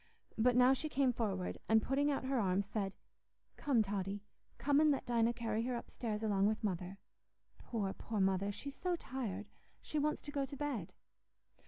[0.35, 2.93] But now she came forward, and, putting out her arms, said,
[3.55, 4.23] "Come Totty,
[4.57, 6.97] come and let Dinah carry her upstairs along with Mother:
[7.59, 8.51] poor, poor Mother!
[8.51, 10.91] she's so tired—she wants to go to bed."